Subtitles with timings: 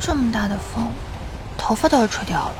[0.00, 0.90] 这么大的风，
[1.58, 2.54] 头发都要吹掉了。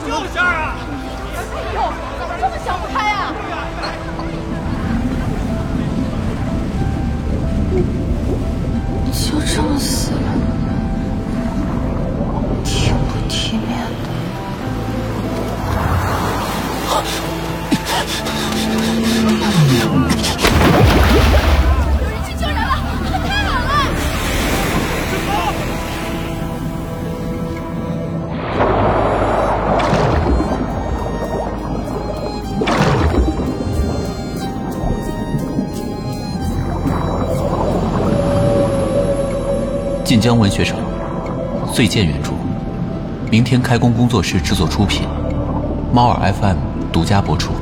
[0.00, 0.76] 救一下啊！
[1.36, 1.80] 哎呦，
[2.18, 3.32] 怎么这么想不开啊？
[9.12, 10.18] 就这么死了，
[12.64, 13.68] 挺不体面
[14.02, 14.13] 的。
[40.24, 40.78] 江文学城，
[41.70, 42.30] 最见原著，
[43.30, 45.02] 明天开工工作室制作出品，
[45.92, 46.56] 猫耳 FM
[46.90, 47.52] 独家播出，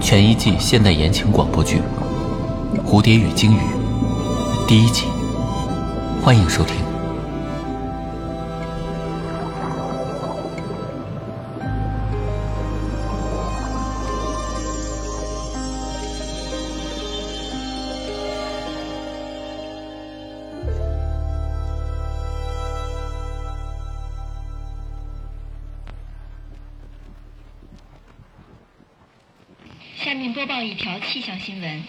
[0.00, 1.80] 全一季现代言情广播剧
[2.88, 3.58] 《蝴蝶与鲸鱼》
[4.68, 5.06] 第一集，
[6.22, 6.81] 欢迎收听。
[30.22, 31.82] 面播报一条气象新闻。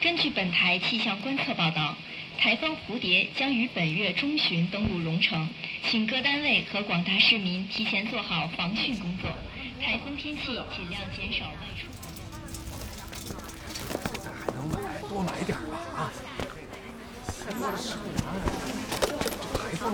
[0.00, 1.96] 根据本台气象观测报道，
[2.38, 5.48] 台风蝴蝶将于本月中旬登陆龙城，
[5.90, 9.28] 请各单位和广大市民提前做好防汛工作。
[9.82, 12.22] 台风天气尽量减少外出活动。
[14.38, 16.12] 还能买多买点吧啊！
[19.80, 19.88] 过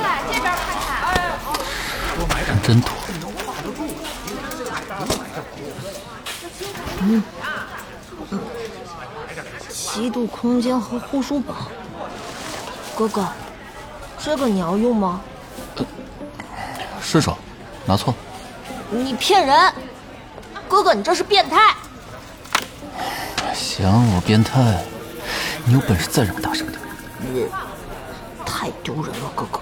[0.00, 0.86] 来这边看看。
[2.16, 2.80] 多买点，真！
[2.80, 2.88] 多
[5.18, 5.36] 买点。
[9.70, 11.54] 极度空间和护舒宝，
[12.96, 13.28] 哥哥，
[14.18, 15.20] 这个你要用吗？
[17.00, 17.38] 顺手，
[17.86, 18.12] 拿错。
[18.94, 19.72] 你骗人！
[20.68, 21.74] 哥哥，你这是变态！
[23.52, 24.84] 行，我变态，
[25.64, 26.80] 你有本事再让我大声点。
[28.46, 29.60] 太丢人了，哥哥。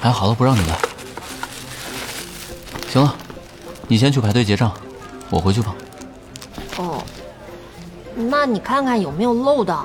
[0.00, 0.78] 哎，好了，不让你了。
[2.88, 3.16] 行了，
[3.88, 4.72] 你先去排队结账，
[5.28, 5.74] 我回去吧。
[6.76, 7.02] 哦，
[8.14, 9.76] 那你看看有没有漏的？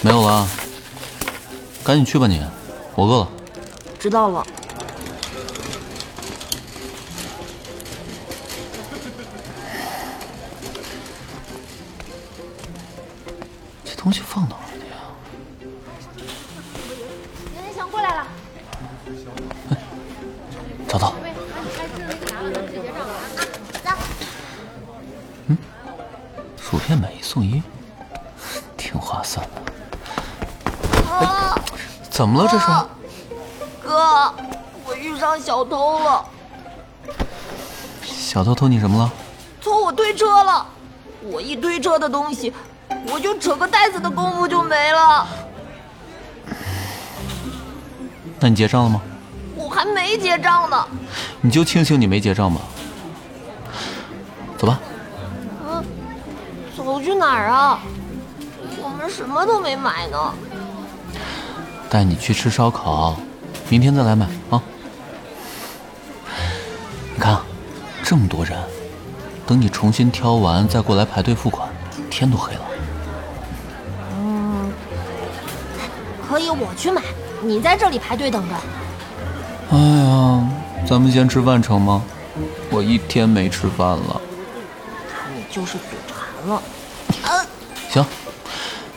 [0.00, 0.48] 没有了，
[1.84, 2.42] 赶紧去吧你，
[2.94, 3.28] 我饿了。
[3.98, 4.46] 知道了。
[13.84, 14.92] 这东西放哪儿了呀？
[17.54, 18.26] 袁天祥过来了，
[20.86, 21.14] 找到。
[25.48, 25.58] 嗯，
[26.56, 27.60] 薯片买一送一，
[28.76, 29.60] 挺划算的。
[31.10, 31.60] 啊，
[32.08, 32.66] 怎么了这是？
[38.28, 39.10] 小偷偷你什么了？
[39.58, 40.66] 偷我推车了。
[41.22, 42.52] 我一推车的东西，
[43.10, 45.26] 我就扯个袋子的功夫就没了。
[48.38, 49.00] 那你结账了吗？
[49.56, 50.86] 我还没结账呢。
[51.40, 52.60] 你就庆幸你没结账吧。
[54.58, 54.78] 走吧。
[55.66, 55.82] 嗯，
[56.76, 57.80] 走去哪儿啊？
[58.82, 60.34] 我们什么都没买呢。
[61.88, 63.16] 带你去吃烧烤，
[63.70, 64.62] 明天再来买啊。
[68.08, 68.56] 这么多人，
[69.46, 71.68] 等你重新挑完再过来排队付款，
[72.08, 72.60] 天都黑了。
[74.16, 74.72] 嗯，
[76.26, 77.02] 可以，我去买，
[77.42, 78.54] 你在这里排队等着。
[79.72, 80.48] 哎呀，
[80.88, 82.02] 咱们先吃饭成吗？
[82.70, 84.18] 我一天没吃饭了。
[85.36, 86.62] 你就是嘴馋了。
[87.90, 88.02] 行，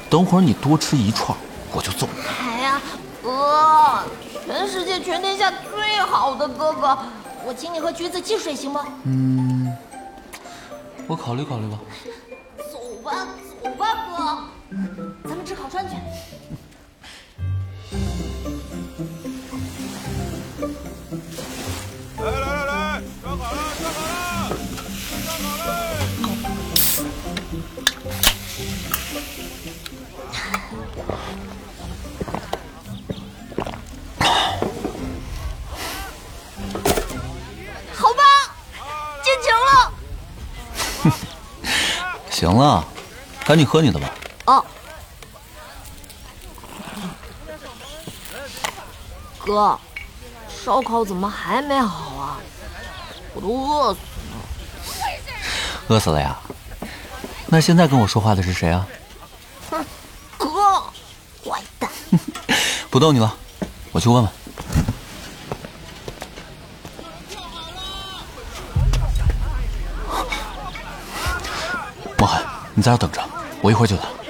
[0.09, 1.37] 等会儿你多吃一串，
[1.73, 2.21] 我就揍你。
[2.47, 2.81] 哎呀，
[3.21, 4.03] 哥，
[4.45, 6.97] 全世界全天下最好的哥哥，
[7.51, 8.86] 我请你喝橘子汽水行吗？
[9.03, 9.75] 嗯，
[11.06, 11.77] 我考虑考虑吧。
[12.71, 13.27] 走吧，
[13.62, 15.00] 走吧，哥。
[42.51, 42.86] 行了，
[43.45, 44.13] 赶紧喝你的吧。
[44.45, 44.65] 哦，
[49.39, 49.80] 哥，
[50.50, 52.38] 烧烤怎么还没好啊？
[53.33, 54.06] 我都饿死了。
[55.88, 56.38] 饿死了呀？
[57.48, 58.86] 那现在跟我说话的是谁啊？
[59.69, 59.86] 哼，
[60.38, 60.81] 哥，
[61.50, 61.89] 坏蛋！
[62.92, 63.33] 不逗你了，
[63.94, 64.31] 我去问问。
[72.81, 73.21] 你在这等着，
[73.61, 74.20] 我一会儿就来。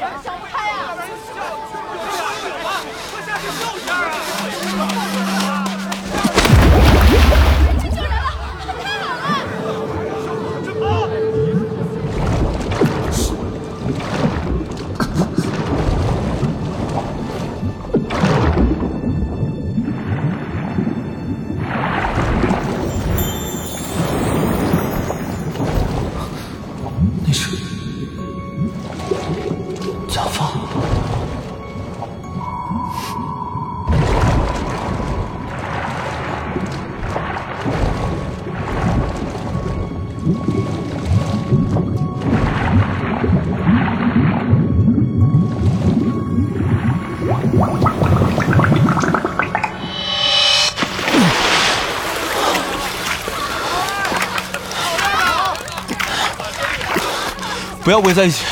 [57.92, 58.46] 不要围在一起。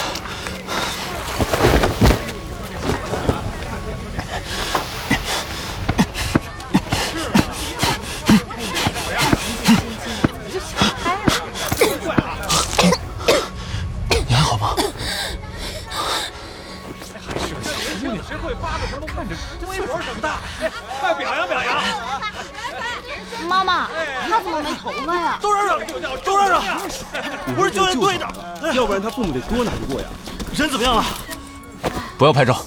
[32.20, 32.66] 不要拍照。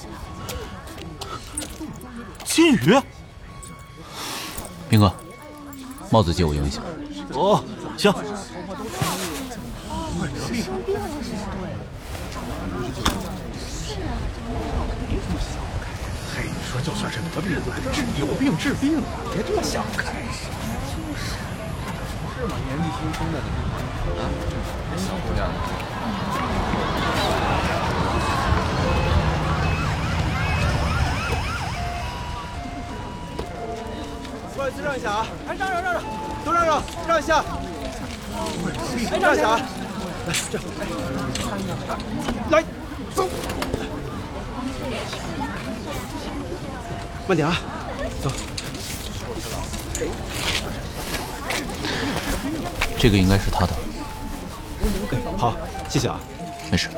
[2.43, 2.99] 金鱼，
[4.89, 5.13] 兵哥，
[6.09, 6.81] 帽子借我用一下。
[7.33, 7.63] 哦，
[7.95, 8.11] 行。
[8.11, 8.23] 嘿，
[16.49, 17.61] 你说就算是得病了，
[17.93, 20.13] 治有病治病啊，别这么想不开。
[20.89, 21.37] 就是，
[22.39, 22.57] 是吗？
[22.65, 23.37] 年纪轻轻的，
[24.17, 24.25] 啊，
[24.97, 25.45] 小姑娘。
[34.93, 35.25] 让一下啊！
[35.47, 36.03] 哎，让让让让，
[36.45, 37.43] 都让让，让一下。
[39.11, 39.59] 哎，让一下啊！
[40.27, 40.63] 来，这样，
[42.51, 42.63] 来，来，
[43.15, 43.27] 走。
[47.27, 47.57] 慢点啊，
[48.21, 48.31] 走。
[52.99, 53.73] 这个应该是他的。
[55.39, 55.55] 好，
[55.89, 56.19] 谢谢啊。
[56.69, 56.89] 没事。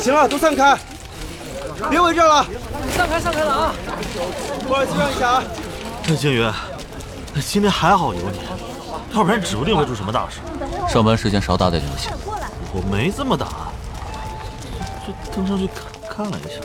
[0.00, 0.78] 行了，都散开，
[1.90, 2.46] 别围着了。
[2.96, 3.74] 散开，散开了啊！
[4.66, 5.42] 不好意思，让一下啊。
[6.08, 6.48] 那金鱼，
[7.40, 8.38] 今天还好有你，
[9.12, 10.38] 要不然指不定会出什么大事。
[10.88, 12.12] 上班时间少打点就行。
[12.72, 13.48] 我没这么打，
[15.04, 15.84] 就登上去看
[16.24, 16.60] 看了一下。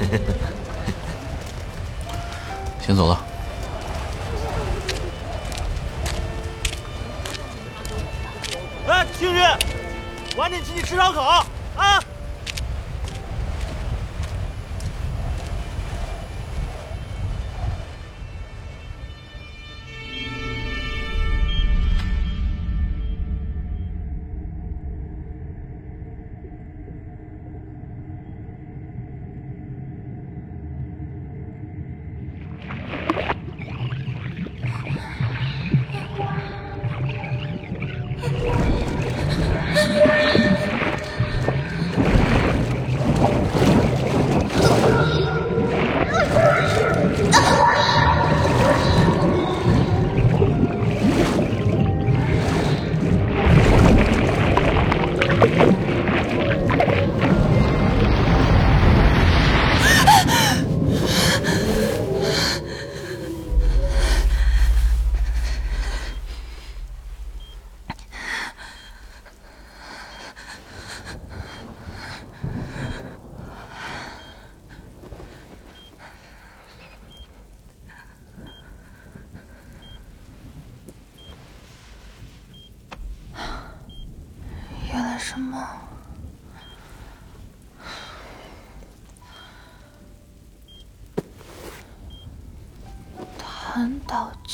[2.84, 3.20] 先走了。
[8.88, 9.40] 哎，星云，
[10.36, 11.46] 晚点请你吃烧烤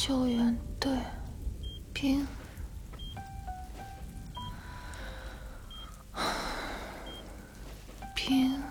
[0.06, 0.92] 救援队
[1.92, 2.24] 兵
[8.14, 8.62] 兵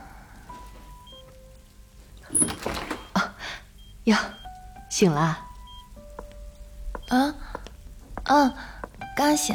[4.05, 4.15] 哟
[4.89, 5.37] 醒了。
[7.09, 7.35] 啊？
[8.23, 8.53] 嗯
[9.13, 9.53] 刚醒。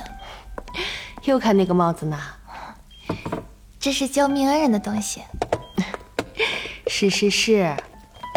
[1.22, 2.20] 又看那个帽子呢。
[3.78, 5.22] 这是救命恩人的东西。
[6.88, 7.74] 是是是。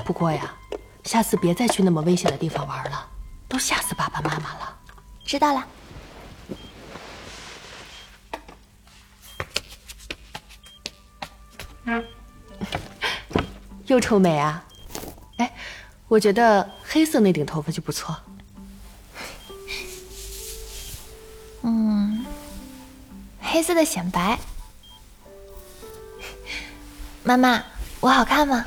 [0.06, 0.56] 不过呀
[1.04, 3.13] 下次别再去那么危险的地方玩了。
[3.54, 4.76] 都吓死爸爸妈妈了。
[5.24, 5.68] 知道了。
[13.86, 14.66] 又臭美啊！
[15.38, 15.54] 哎，
[16.08, 18.20] 我觉得黑色那顶头发就不错。
[21.62, 22.26] 嗯，
[23.40, 24.40] 黑色的显白。
[27.22, 27.64] 妈妈，
[28.00, 28.66] 我好看吗？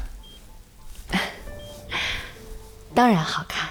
[2.94, 3.65] 当然好看，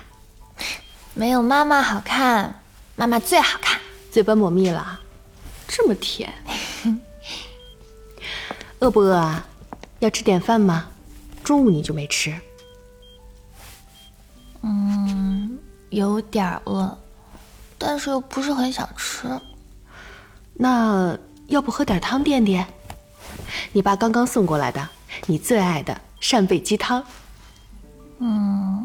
[1.17, 2.61] 没有妈妈好看，
[2.97, 3.79] 妈妈最好看。
[4.11, 4.99] 嘴巴抹蜜了，
[5.65, 6.33] 这么甜。
[8.79, 9.47] 饿不饿啊？
[9.99, 10.87] 要吃点饭吗？
[11.41, 12.37] 中午你就没吃。
[14.61, 15.57] 嗯，
[15.89, 16.97] 有点饿，
[17.77, 19.39] 但是又不是很想吃。
[20.53, 21.17] 那
[21.47, 22.67] 要不喝点汤垫垫？
[23.71, 24.89] 你爸刚刚送过来的，
[25.27, 27.01] 你最爱的扇贝鸡汤。
[28.19, 28.84] 嗯，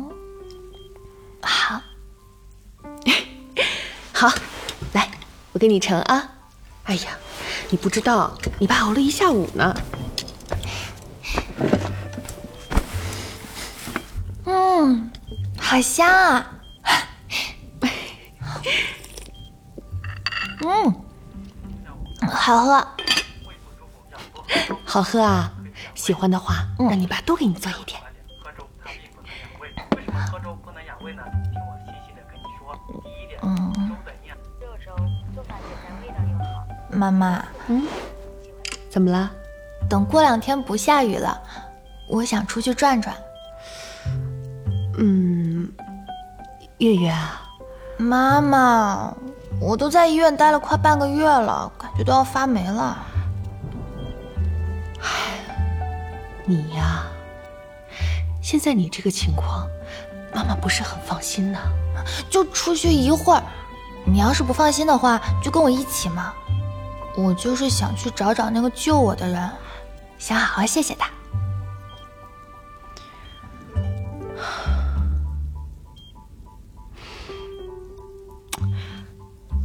[4.20, 4.28] 好，
[4.92, 5.10] 来，
[5.52, 6.28] 我给你盛啊。
[6.84, 7.16] 哎呀，
[7.70, 9.74] 你不知道，你爸熬了一下午呢。
[14.44, 15.10] 嗯，
[15.58, 16.52] 好香啊！
[20.66, 20.94] 嗯，
[22.30, 22.88] 好喝。
[24.84, 25.50] 好喝啊！
[25.94, 27.98] 喜欢的话，让你爸多给你做一点。
[37.00, 37.87] 妈妈，嗯，
[38.90, 39.30] 怎么了？
[39.88, 41.40] 等过两天不下雨了，
[42.11, 43.16] 我想出去转转。
[44.99, 45.66] 嗯，
[46.76, 47.40] 月月啊，
[47.97, 49.14] 妈妈，
[49.59, 52.99] 我都在医院待了快半个月了，感觉都要发霉了。
[56.45, 57.04] 你呀，
[58.42, 59.66] 现在你这个情况，
[60.35, 61.59] 妈妈不是很放心呢。
[62.28, 63.42] 就出去一会儿，
[64.04, 66.35] 你要是不放心的话，就跟我一起嘛。
[67.16, 69.50] 我就是想去找找那个救我的人，
[70.18, 71.10] 想好好谢谢他。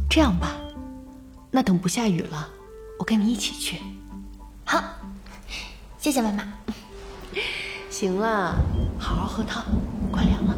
[0.08, 0.56] 这样吧，
[1.50, 2.48] 那等不下雨了，
[2.98, 3.82] 我跟你一起去。
[4.64, 4.82] 好，
[5.98, 6.42] 谢谢妈妈。
[7.90, 8.54] 行了，
[8.98, 9.64] 好好喝汤，
[10.10, 10.54] 快凉了。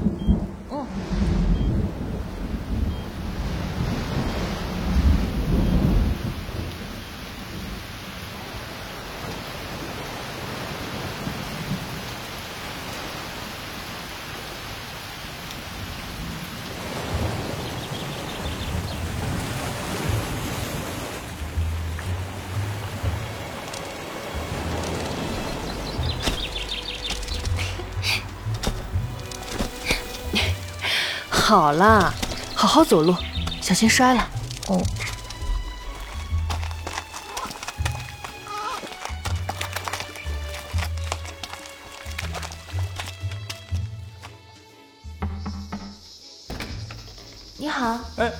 [31.49, 32.13] 好了，
[32.55, 33.17] 好好走路，
[33.63, 34.29] 小心摔了。
[34.67, 34.83] 哦。
[47.57, 47.99] 你好。
[48.19, 48.31] 哎，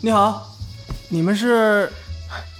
[0.00, 0.44] 你好，
[1.08, 1.92] 你们是？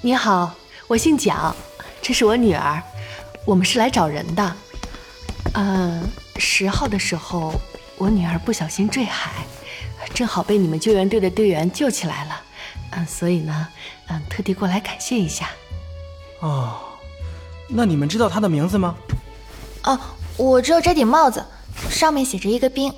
[0.00, 0.54] 你好，
[0.86, 1.52] 我姓蒋，
[2.00, 2.80] 这是我女儿，
[3.44, 4.56] 我们是来找人的。
[5.54, 7.60] 嗯，十号的时候，
[7.98, 9.44] 我女儿不小心坠海。
[10.14, 12.42] 正好被你们救援队的队员救起来了，
[12.90, 13.69] 嗯，所以呢，
[14.09, 15.49] 嗯，特地过来感谢一下。
[16.40, 16.78] 哦，
[17.69, 18.95] 那你们知道他的名字吗？
[19.85, 19.99] 哦，
[20.37, 21.45] 我只有这顶帽子，
[21.88, 22.92] 上面写着一个兵。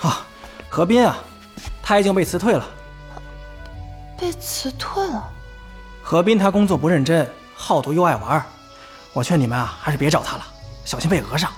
[0.00, 0.24] 啊，
[0.68, 1.18] 何斌啊，
[1.82, 2.64] 他已经被辞退了。
[4.16, 5.28] 被辞退了？
[6.02, 8.44] 何斌他工作不认真，好赌又爱玩，
[9.12, 10.46] 我劝你们啊，还是别找他了，
[10.84, 11.52] 小心被讹上。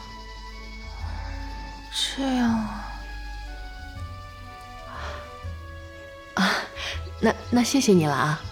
[7.20, 8.42] 那那谢谢你了啊！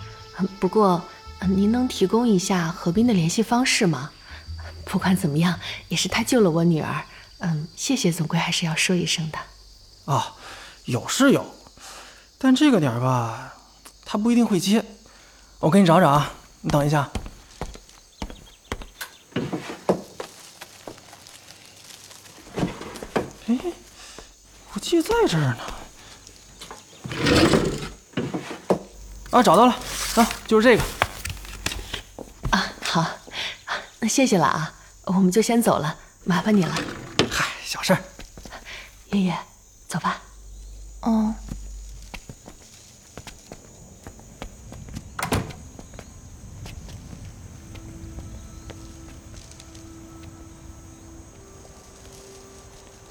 [0.61, 1.03] 不过
[1.49, 4.11] 您能提供一下何斌的联系方式吗？
[4.85, 5.59] 不管怎么样，
[5.89, 7.05] 也是他救了我女儿，
[7.39, 9.39] 嗯，谢谢总归还是要说一声的。
[10.13, 10.35] 啊，
[10.85, 11.45] 有是有，
[12.37, 13.55] 但这个点儿吧，
[14.05, 14.85] 他不一定会接。
[15.61, 17.11] 我给你找找啊，你等一下。
[23.47, 23.59] 哎，
[24.73, 25.78] 我记在这儿呢。
[29.31, 29.73] 啊，找到了，
[30.17, 30.83] 啊，就是这个。
[32.51, 33.07] 啊，好。
[34.01, 34.73] 那谢谢了啊，
[35.05, 36.75] 我们就先走了，麻烦你了。
[37.31, 37.97] 嗨，小事。
[39.11, 39.39] 爷爷，
[39.87, 40.23] 走吧。
[41.01, 41.35] 哦。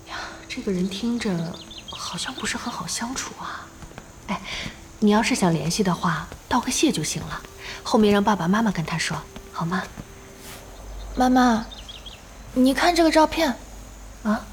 [0.07, 0.17] 呀，
[0.49, 1.53] 这个人听着
[1.91, 3.67] 好像不是很好相处啊。
[4.97, 7.41] 哎，你要是想联系的话，道个谢就行了，
[7.83, 9.83] 后面让爸爸妈妈跟他说，好吗？
[11.15, 11.65] 妈妈，
[12.53, 13.55] 你看这个照片，
[14.23, 14.45] 啊？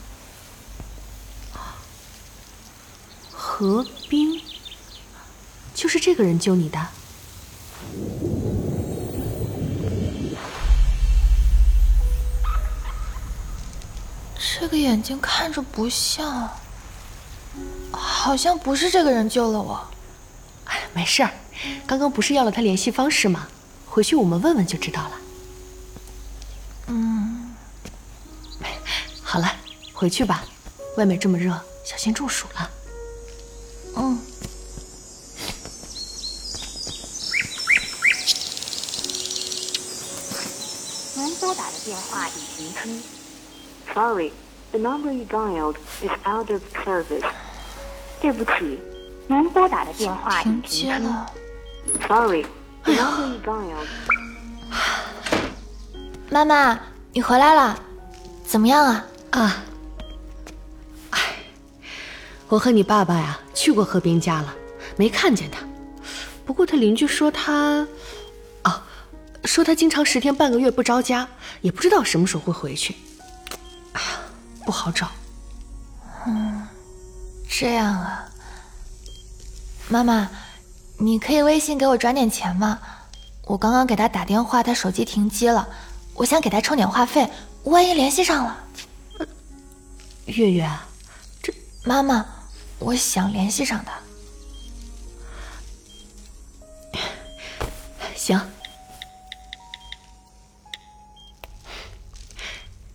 [3.32, 4.40] 何冰，
[5.74, 6.86] 就是这个人救你的。
[14.36, 16.50] 这个眼睛看着不像，
[17.92, 19.86] 好像不是这个人救了我。
[20.94, 21.30] 哎，没事儿，
[21.86, 23.48] 刚刚不是要了他联系方式吗？
[23.86, 25.12] 回去我们问问就知道了。
[26.88, 27.54] 嗯，
[29.22, 29.54] 好了，
[29.92, 30.44] 回去吧，
[30.96, 32.70] 外面这么热，小心中暑了。
[33.96, 34.18] 嗯。
[41.16, 43.02] 您拨打的电话已停机。
[43.94, 44.32] Sorry,
[44.72, 47.24] the number you dialed is out of service.
[48.20, 48.80] 对不起，
[49.26, 50.92] 您拨打的电话已停机。
[52.08, 52.46] Sorry,
[52.84, 52.94] you
[53.44, 53.86] dialed.
[56.30, 56.78] 妈妈，
[57.12, 57.78] 你回来了，
[58.44, 59.06] 怎么样啊？
[59.30, 59.64] 啊。
[61.10, 61.20] 哎，
[62.48, 63.38] 我和你爸爸呀。
[63.54, 64.54] 去过何冰家了，
[64.96, 65.60] 没看见他。
[66.44, 67.86] 不过他邻居说他，
[68.64, 68.82] 哦，
[69.44, 71.26] 说他经常十天半个月不着家，
[71.62, 72.94] 也不知道什么时候会回去。
[73.92, 74.06] 哎呀，
[74.66, 75.08] 不好找。
[76.26, 76.66] 嗯，
[77.48, 78.28] 这样啊。
[79.88, 80.28] 妈妈，
[80.98, 82.80] 你可以微信给我转点钱吗？
[83.44, 85.68] 我刚刚给他打电话，他手机停机了，
[86.14, 87.30] 我想给他充点话费，
[87.64, 88.58] 万一联系上了。
[90.26, 90.68] 月月，
[91.42, 92.26] 这妈妈。
[92.80, 93.92] 我想联系上他。
[98.16, 98.40] 行，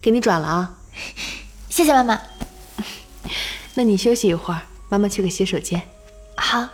[0.02, 0.78] 给你转了啊，
[1.70, 2.20] 谢谢妈妈。
[3.74, 5.82] 那你休息一会儿，妈妈去个洗手间。
[6.36, 6.68] 好。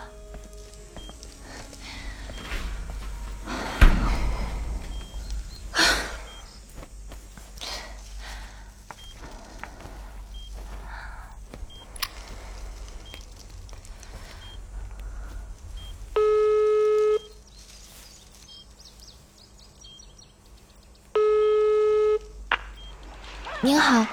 [23.62, 24.06] 您好，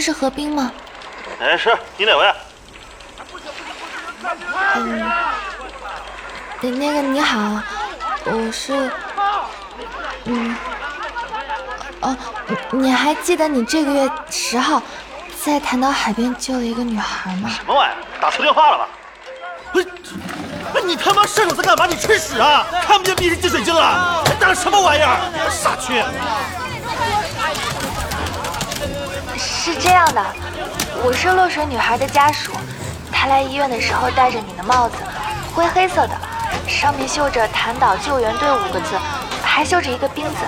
[0.00, 0.70] 是何冰吗？
[1.40, 2.32] 哎，是你哪位？
[4.76, 5.02] 嗯，
[6.60, 7.60] 那那个你好，
[8.24, 8.90] 我是，
[10.24, 10.56] 嗯，
[12.00, 12.16] 哦，
[12.70, 14.82] 你还记得你这个月十号
[15.44, 17.50] 在潭岛海边救了一个女孩吗？
[17.50, 17.96] 什么玩意儿？
[18.20, 18.88] 打错电话了吧？
[20.74, 21.86] 哎，你他妈射手在干嘛？
[21.86, 22.66] 你吃屎啊？
[22.82, 24.24] 看不见逼是进水晶了？
[24.26, 25.18] 还当什么玩意儿？
[25.50, 26.04] 傻缺！
[29.38, 30.20] 是这样的，
[31.04, 32.50] 我是落水女孩的家属，
[33.12, 34.96] 她来医院的时候戴着你的帽子，
[35.54, 36.18] 灰黑色的，
[36.66, 38.98] 上面绣着“潭岛救援队”五个字，
[39.44, 40.44] 还绣着一个“冰”字。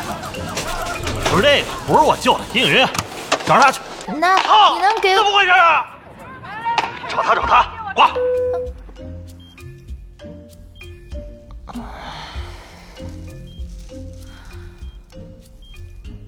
[1.31, 2.85] 不是这个，不是我救的，丁云，
[3.46, 3.81] 找他去。
[4.09, 4.37] 那
[4.74, 5.22] 你能给我？
[5.22, 5.87] 怎么回事啊？
[7.09, 8.11] 找他找他，挂。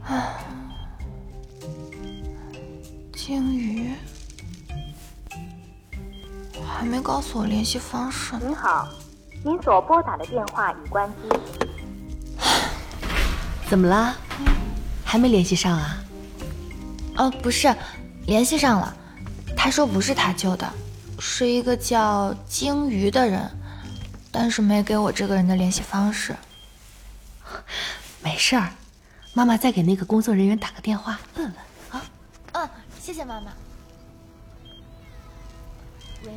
[0.08, 0.49] 唉。
[3.30, 3.92] 鲸鱼
[6.66, 8.34] 还没告诉我联系方式。
[8.40, 8.88] 您好，
[9.44, 11.28] 您所拨打的电话已关机。
[13.68, 14.16] 怎么啦？
[15.04, 16.02] 还没联系上啊？
[17.18, 17.72] 哦，不是，
[18.26, 18.96] 联系上了。
[19.56, 20.68] 他说不是他救的，
[21.20, 23.48] 是一个叫鲸鱼的人，
[24.32, 26.34] 但是没给我这个人的联系方式。
[28.24, 28.70] 没事儿，
[29.34, 31.54] 妈妈再给那个工作人员打个电话问问。
[33.00, 33.54] 谢谢妈妈。
[36.24, 36.32] 喂，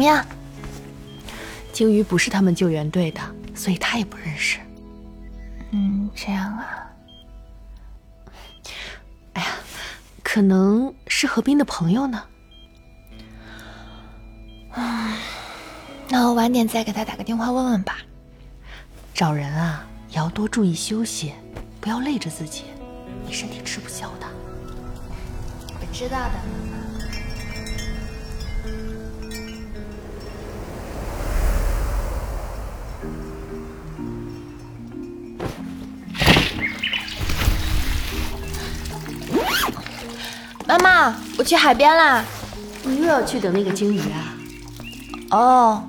[0.00, 0.24] 怎么样？
[1.74, 3.20] 鲸鱼不是他们救援队的，
[3.54, 4.58] 所以他也不认识。
[5.72, 6.90] 嗯，这样啊。
[9.34, 9.48] 哎呀，
[10.22, 12.22] 可能是何斌的朋友呢。
[14.70, 15.18] 啊，
[16.08, 17.98] 那我晚点再给他打个电话问问吧。
[19.12, 21.34] 找人啊，也要多注意休息，
[21.78, 22.64] 不要累着自己。
[23.26, 24.26] 你身体吃不消的。
[25.68, 26.69] 我知道的。
[41.38, 42.24] 我去海边啦！
[42.82, 44.34] 你又要去等那个鲸鱼啊？
[45.30, 45.82] 哦，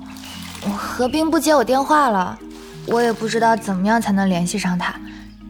[0.76, 2.38] 何冰不接我电话了，
[2.86, 4.94] 我也不知道怎么样才能联系上他，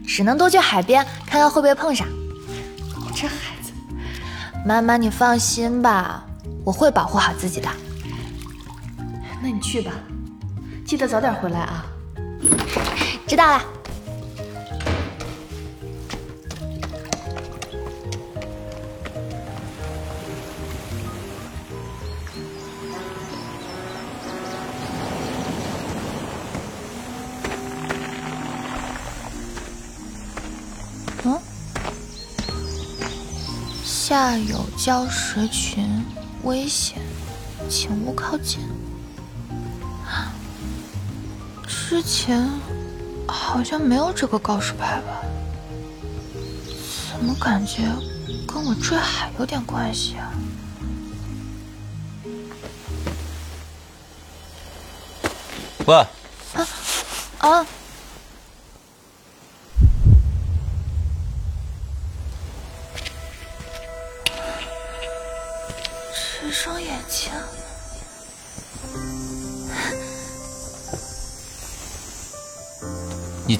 [0.07, 2.07] 只能多去海边看看会不会碰上。
[2.07, 3.71] 你这孩子，
[4.65, 6.23] 妈妈你放心吧，
[6.63, 7.69] 我会保护好自己的。
[9.41, 9.91] 那你去吧，
[10.85, 11.85] 记得早点回来啊。
[13.27, 13.61] 知道了。
[34.23, 36.01] 下有礁石群，
[36.43, 36.97] 危险，
[37.69, 38.61] 请勿靠近。
[41.67, 42.49] 之前
[43.27, 45.25] 好像没有这个告示牌吧？
[47.11, 47.81] 怎么感觉
[48.47, 50.31] 跟我坠海有点关系啊？
[55.85, 55.95] 喂。
[55.95, 56.67] 啊
[57.39, 57.65] 啊！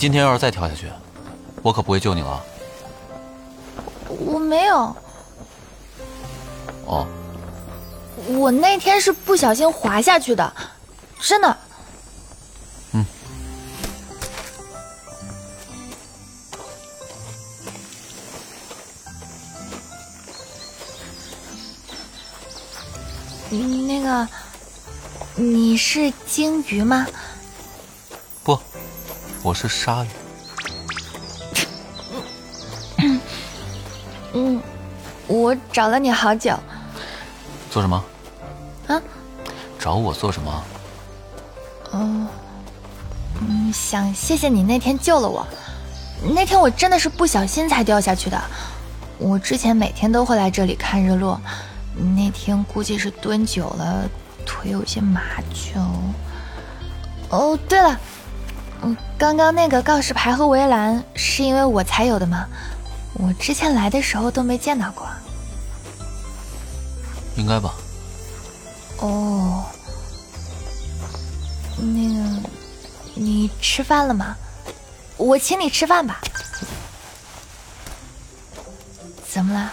[0.04, 0.92] 今天要是再跳下去，
[1.62, 2.44] 我可不会救你了。
[4.10, 4.94] 我没有。
[6.86, 7.08] 哦。
[8.38, 10.54] 我那天是不小心滑下去的，
[11.22, 11.58] 真的。
[12.92, 13.06] 嗯。
[23.50, 24.28] 那个，
[25.36, 27.08] 你是鲸鱼吗？
[29.43, 30.08] 不，我是鲨鱼。
[34.34, 34.62] 嗯，
[35.27, 36.58] 我找了你好久。
[37.69, 38.03] 做什么？
[38.88, 39.01] 啊？
[39.77, 40.63] 找我做什么？
[41.91, 42.27] 嗯，
[43.41, 45.45] 嗯，想谢谢你那天救了我。
[46.34, 48.41] 那天我真的是不小心才掉下去的。
[49.17, 51.39] 我之前每天都会来这里看日落。
[52.15, 54.10] 那天估计是蹲久了，
[54.45, 55.79] 腿有些麻就。
[57.29, 57.99] 哦，对了，
[58.84, 62.46] 嗯，刚刚那个告示牌和围栏是因为我才有的吗？
[63.13, 65.08] 我之前来的时候都没见到过。
[67.36, 67.74] 应该吧。
[69.00, 69.63] 哦，
[71.78, 72.50] 那个，
[73.15, 74.36] 你吃饭了吗？
[75.17, 76.22] 我请你吃饭吧。
[79.28, 79.72] 怎么了？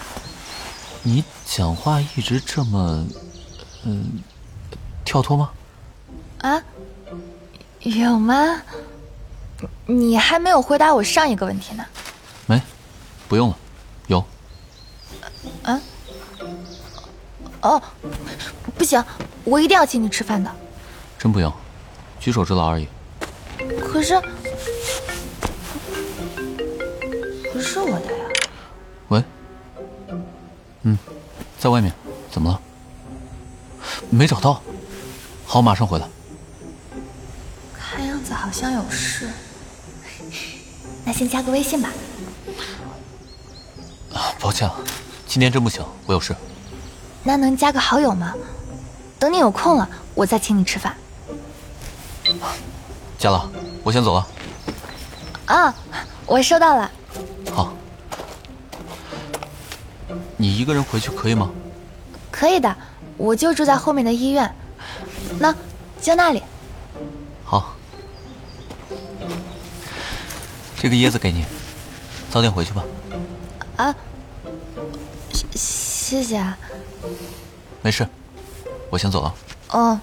[1.03, 1.25] 你。
[1.53, 3.05] 讲话一直这么，
[3.83, 4.23] 嗯，
[5.05, 5.51] 跳脱吗？
[6.43, 6.63] 啊，
[7.81, 8.63] 有吗？
[9.87, 11.85] 你还没有回答我上一个问题呢。
[12.47, 12.61] 没，
[13.29, 13.57] 不用了。
[14.07, 14.25] 有。
[15.63, 15.81] 啊？
[17.63, 17.83] 哦，
[18.77, 19.05] 不行，
[19.45, 20.51] 我一定要请你吃饭的。
[21.19, 21.53] 真不用，
[22.19, 22.89] 举手之劳而已。
[23.81, 24.21] 可是，
[27.53, 28.25] 不是我的呀。
[29.09, 29.25] 喂。
[30.83, 30.99] 嗯。
[31.59, 31.93] 在外面，
[32.31, 32.61] 怎么了？
[34.09, 34.63] 没找到，
[35.45, 36.09] 好，马上回来。
[37.75, 39.29] 看样子好像有事，
[41.05, 41.91] 那先加个微信吧。
[44.13, 44.75] 啊，抱歉啊，
[45.27, 46.35] 今天真不行，我有事。
[47.23, 48.35] 那能加个好友吗？
[49.19, 50.97] 等你有空了，我再请你吃饭。
[53.19, 53.51] 加了，
[53.83, 54.27] 我先走了。
[55.47, 55.75] 啊，
[56.27, 56.91] 我收到了。
[57.53, 57.73] 好。
[60.37, 61.51] 你一个人回去可以吗？
[62.31, 62.75] 可以的，
[63.17, 64.55] 我就住在后面的医院，
[65.39, 65.55] 那
[66.01, 66.43] 就那里。
[70.81, 71.45] 这个椰子给你，
[72.31, 72.83] 早点回去吧。
[73.77, 73.95] 啊，
[75.55, 76.57] 谢谢啊。
[77.83, 78.09] 没事，
[78.89, 79.35] 我先走了。
[79.73, 80.01] 哦。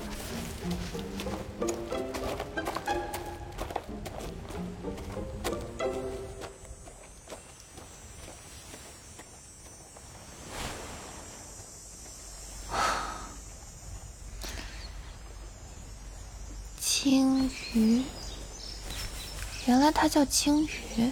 [20.27, 21.11] 鲸鱼。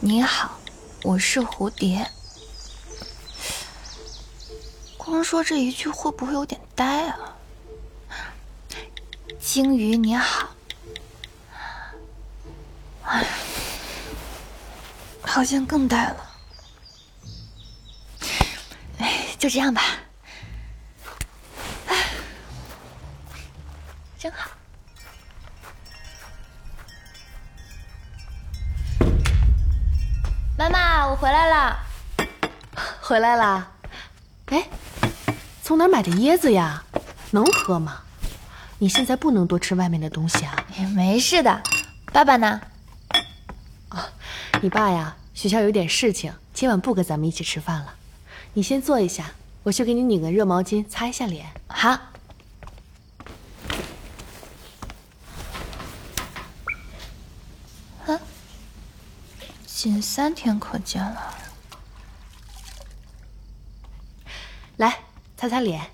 [0.00, 0.58] 你好，
[1.02, 2.10] 我是蝴蝶。
[4.96, 7.36] 光说这一句会不会有点呆啊？
[9.38, 10.48] 鲸鱼你好，
[13.04, 13.26] 哎，
[15.22, 16.30] 好像更呆了。
[18.98, 19.82] 哎，就这样吧。
[21.86, 22.10] 哎，
[24.18, 24.50] 真好。
[30.58, 31.78] 妈妈，我回来了。
[33.08, 33.70] 回来啦？
[34.46, 34.68] 哎，
[35.62, 36.82] 从哪儿买的椰子呀？
[37.30, 38.00] 能喝吗？
[38.78, 40.66] 你现在不能多吃外面的东西啊。
[40.92, 41.62] 没事的。
[42.12, 42.60] 爸爸呢？
[43.90, 44.08] 啊，
[44.60, 47.94] 你爸呀，学校有点事情，今晚不跟咱们一起吃饭了。
[48.54, 49.30] 你先坐一下，
[49.62, 51.46] 我去给你拧个热毛巾擦一下脸。
[51.68, 51.90] 好。
[58.06, 58.18] 啊，
[59.64, 61.34] 仅三天可见了。
[64.78, 64.94] 来，
[65.46, 65.90] 擦擦脸。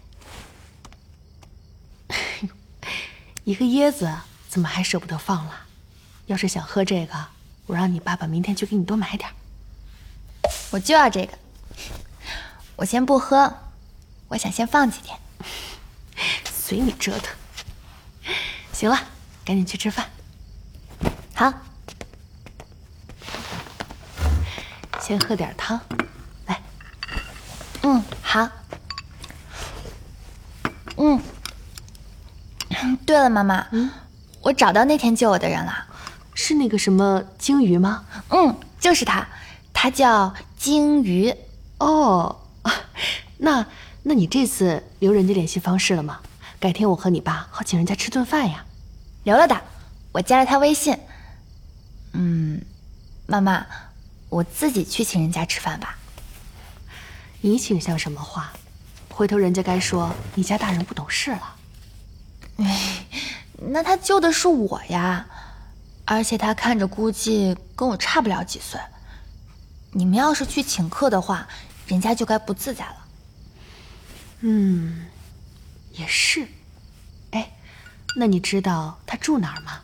[3.45, 4.11] 一个椰子
[4.49, 5.67] 怎么还舍不得放了？
[6.27, 7.27] 要是想喝这个，
[7.67, 9.29] 我让你爸爸明天去给你多买点。
[10.71, 11.39] 我就要这个。
[12.77, 13.55] 我先不喝，
[14.29, 15.19] 我想先放几天。
[16.47, 17.37] 随你折腾。
[18.73, 18.99] 行了，
[19.45, 20.09] 赶紧去吃饭。
[21.35, 21.53] 好。
[24.99, 25.79] 先喝点汤，
[26.47, 26.63] 来。
[27.83, 28.49] 嗯，好。
[31.03, 31.21] 嗯。
[33.05, 33.91] 对了，妈妈，嗯，
[34.41, 35.87] 我找到那天救我的人了，
[36.35, 38.05] 是那个什么鲸鱼吗？
[38.31, 39.27] 嗯，就是他，
[39.73, 41.35] 他叫鲸鱼。
[41.79, 42.41] 哦，
[43.39, 43.67] 那
[44.05, 46.21] 那你这次留人家联系方式了吗？
[46.59, 48.65] 改天我和你爸好请人家吃顿饭呀。
[49.25, 49.61] 留了的，
[50.13, 50.97] 我加了他微信。
[52.13, 52.63] 嗯，
[53.27, 53.67] 妈妈，
[54.29, 55.99] 我自己去请人家吃饭吧。
[57.41, 58.53] 你请像什么话？
[59.13, 61.57] 回头人家该说你家大人不懂事了。
[62.57, 63.05] 哎，
[63.59, 65.27] 那他救的是我呀，
[66.05, 68.81] 而且他看着估计跟我差不了几岁。
[69.93, 71.47] 你们要是去请客的话，
[71.87, 72.97] 人家就该不自在了。
[74.41, 75.07] 嗯，
[75.93, 76.49] 也是。
[77.33, 77.53] 哎，
[78.17, 79.81] 那你知道他住哪儿吗？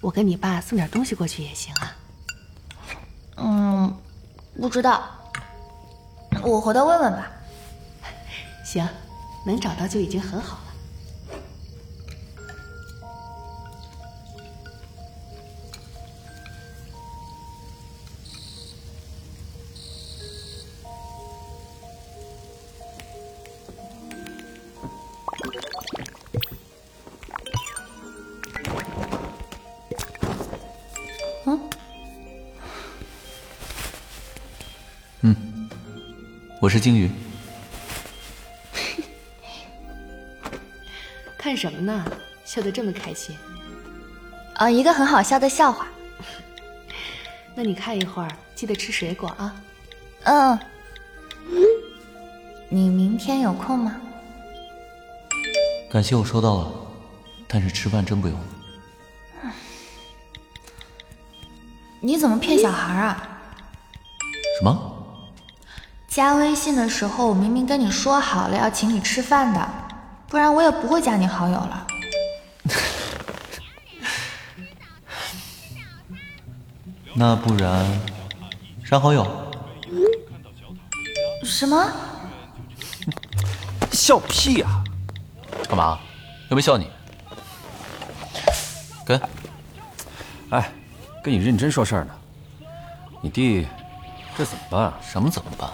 [0.00, 1.96] 我跟你爸送点东西过去也行啊。
[3.36, 3.98] 嗯，
[4.60, 5.02] 不知道，
[6.42, 7.28] 我回头问问吧。
[8.70, 8.86] 行，
[9.46, 10.64] 能找到就已经很好了。
[35.22, 35.34] 嗯
[36.60, 37.10] 我是鲸鱼，
[41.58, 42.04] 什么呢？
[42.44, 43.36] 笑得这么开心。
[44.54, 45.86] 啊，一个很好笑的笑话。
[47.54, 49.54] 那你看一会儿，记得吃水果啊。
[50.24, 50.58] 嗯。
[52.70, 53.96] 你明天有空吗？
[55.90, 56.72] 感谢我收到了，
[57.46, 58.38] 但是吃饭真不用。
[62.00, 63.40] 你怎么骗小孩啊？
[64.58, 64.94] 什么？
[66.06, 69.68] 加微信的时候，我明明跟你说好了要请你吃饭的，
[70.28, 71.86] 不然我也不会加你好友了。
[77.14, 77.84] 那不然
[78.84, 79.26] 删好友？
[81.42, 81.90] 什么？
[83.90, 84.84] 笑屁呀！
[85.68, 85.98] 干嘛？
[86.50, 86.88] 又没笑你。
[89.04, 89.20] 跟。
[90.50, 90.70] 哎，
[91.24, 92.14] 跟你认真说事儿呢。
[93.20, 93.66] 你弟
[94.36, 94.94] 这怎么办啊？
[95.02, 95.68] 什么怎么办？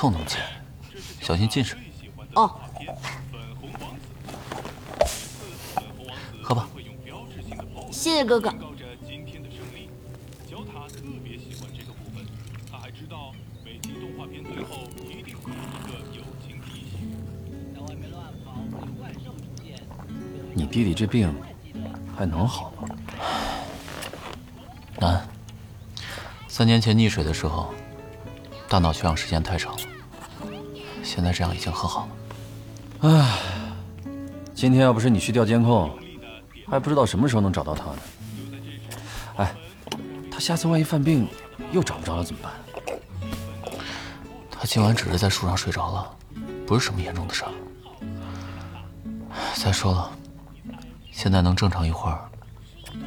[0.00, 0.38] 凑那么近，
[1.20, 1.76] 小心近视。
[2.34, 2.58] 哦，
[6.42, 6.66] 喝吧。
[7.92, 8.50] 谢谢哥哥。
[20.54, 21.30] 你弟弟这病
[22.16, 22.88] 还能好吗？
[24.98, 25.28] 难。
[26.48, 27.74] 三年前溺水的时候，
[28.66, 29.89] 大脑缺氧时间太长了。
[31.20, 33.10] 现在这样已经很好了。
[33.10, 33.38] 唉，
[34.54, 35.90] 今天要不是你去调监控，
[36.66, 37.98] 还不知道什么时候能找到他呢。
[39.36, 39.54] 哎，
[40.32, 41.28] 他下次万一犯病
[41.72, 42.50] 又找不着了怎么办？
[44.50, 46.10] 他今晚只是在树上睡着了，
[46.66, 47.50] 不是什么严重的事儿。
[49.56, 50.10] 再说了，
[51.12, 52.18] 现在能正常一会儿，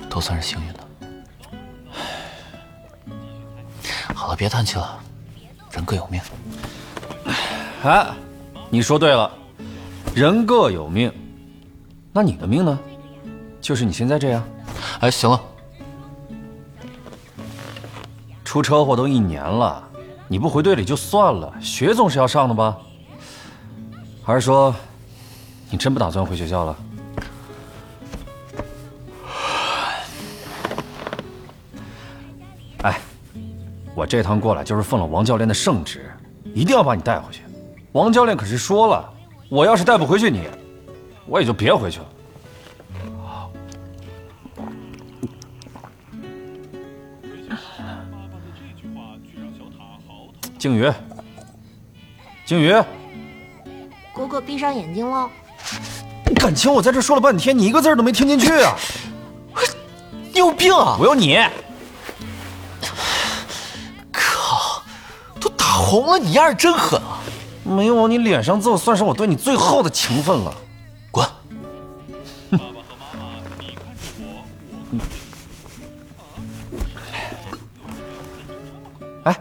[0.08, 0.80] 都算是幸运的。
[4.14, 5.00] 好了，别叹气了，
[5.72, 6.22] 人各有命。
[7.84, 8.08] 哎，
[8.70, 9.30] 你说对了，
[10.16, 11.12] 人各有命。
[12.14, 12.80] 那你的命呢？
[13.60, 14.42] 就是你现在这样。
[15.02, 15.42] 哎，行了，
[18.46, 19.84] 出车祸都一年了，
[20.30, 22.78] 你不回队里就算了，学总是要上的吧？
[24.24, 24.74] 还是说，
[25.70, 26.78] 你真不打算回学校了？
[32.84, 32.98] 哎，
[33.94, 36.10] 我这趟过来就是奉了王教练的圣旨，
[36.56, 37.43] 一定要把你带回去。
[37.94, 39.08] 王教练可是说了，
[39.50, 40.48] 我要是带不回去你，
[41.28, 42.06] 我也就别回去了。
[50.58, 50.92] 静宇，
[52.46, 52.74] 静宇，
[54.14, 55.30] 哥哥闭上眼睛喽。
[56.36, 58.76] 感情我在这说了半天，你一个字都没听进去啊！
[60.32, 60.98] 你有病啊！
[61.00, 61.38] 我有你。
[64.12, 64.82] 靠，
[65.40, 67.13] 都打红了，你丫是真狠啊！
[67.74, 70.54] 没有往你脸上揍，算是我对你最后的情分了。
[71.12, 71.28] 滚！
[79.24, 79.36] 哎，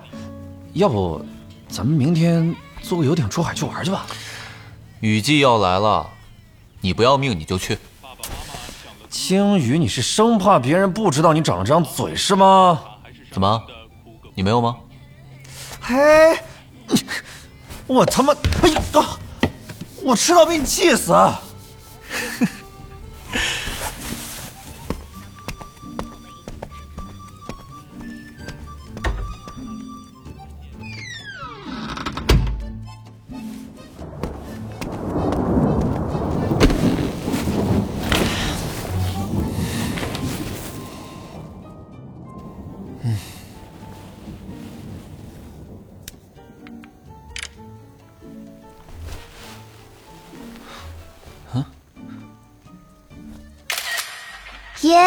[0.72, 1.24] 要不
[1.68, 4.06] 咱们明天坐个游艇出海去玩去吧？
[5.00, 6.08] 雨季要来了，
[6.80, 7.76] 你不要命你就去。
[9.10, 12.80] 青鱼，你是生怕别人不知道你长了张嘴是吗？
[13.32, 13.60] 怎么，
[14.34, 14.76] 你没有吗？
[15.80, 16.38] 嘿，
[17.92, 19.04] 我他妈，哎呦，
[20.02, 21.12] 我吃到被你气死！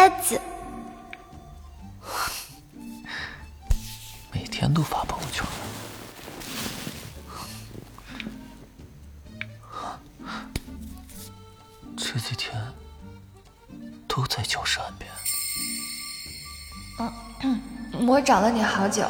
[0.06, 0.40] 椰子，
[4.32, 5.44] 每天都发朋友圈。
[11.96, 12.54] 这几天
[14.06, 15.10] 都在教室岸边。
[17.42, 17.60] 嗯，
[18.06, 19.04] 我找了你好久。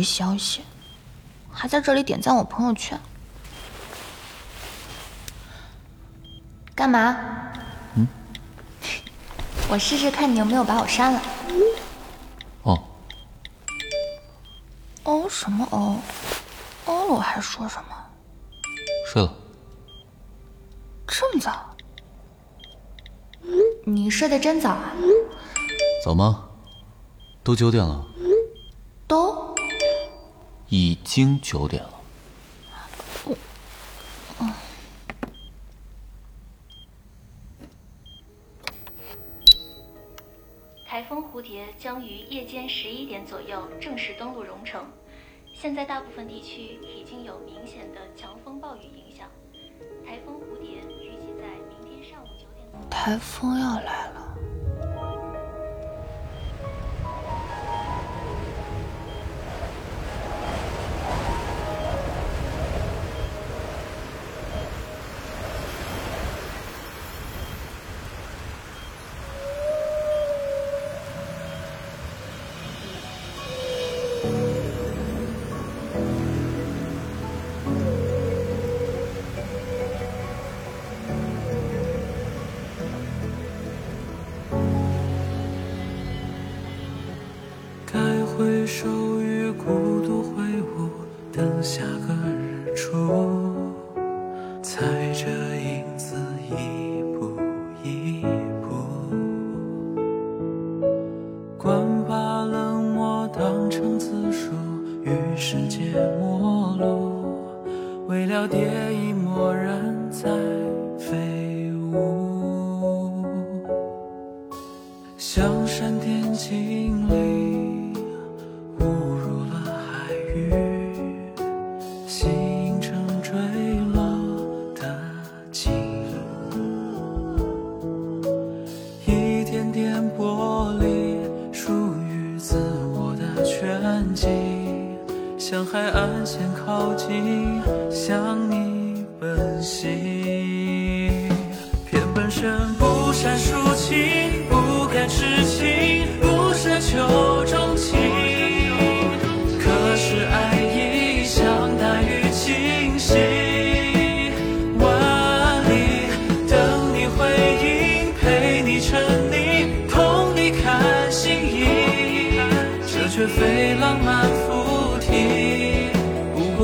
[0.00, 0.62] 回消息，
[1.52, 2.98] 还在这里点赞我朋友圈，
[6.74, 7.14] 干嘛？
[7.96, 8.08] 嗯，
[9.68, 11.22] 我试试看你有没有把我删了。
[12.62, 12.82] 哦，
[15.04, 16.00] 哦什么哦？
[16.86, 17.94] 哦了我还说什么？
[19.06, 19.30] 睡了。
[21.06, 21.76] 这么早？
[23.84, 24.94] 你睡得真早啊？
[26.02, 26.48] 早吗？
[27.44, 28.06] 都九点了。
[30.70, 30.76] 都？
[30.76, 31.94] 已经九点了。
[40.86, 44.84] 台风蝴蝶将于夜间十一点左右正式登陆蓉城，
[45.54, 49.28] 现在大部分地区已经有明显的强风暴雨影响。
[50.04, 52.90] 台风蝴蝶预计在明天上午九点。
[52.90, 54.29] 台风要来了。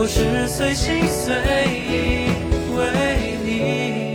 [0.09, 2.29] 是随心随意
[2.77, 4.06] 为你。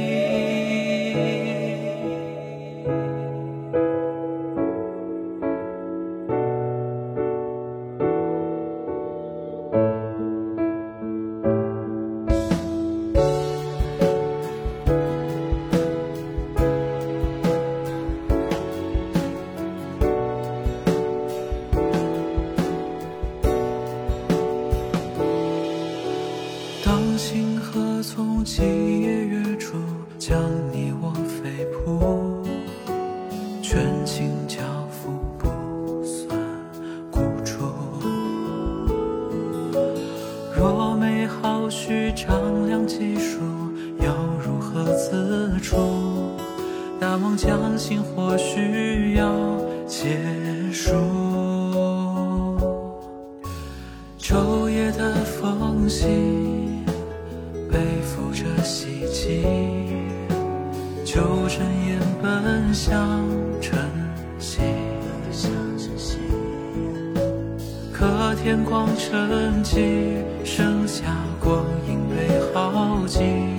[68.64, 71.04] 光沉寂，剩下
[71.40, 73.58] 光阴被耗尽，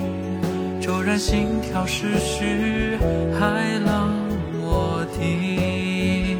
[0.81, 2.97] 骤然心跳失序，
[3.39, 4.11] 海浪
[4.61, 6.37] 卧底。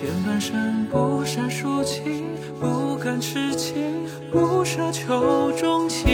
[0.00, 2.26] 偏半生不善抒情，
[2.60, 3.74] 不敢痴情，
[4.30, 6.08] 不奢求钟情。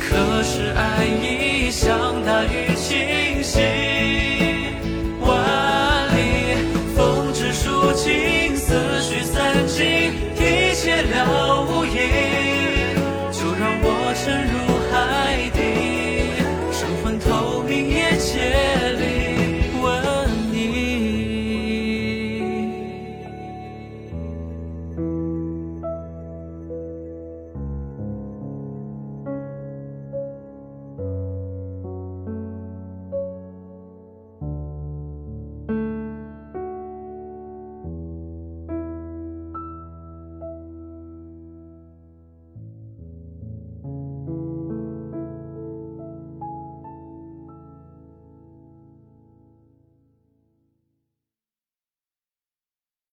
[0.00, 3.60] 可是爱意像大雨倾泻，
[5.20, 6.56] 万里
[6.94, 8.43] 风止疏情。